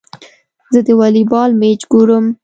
[0.73, 2.25] زه د والي بال مېچ ګورم.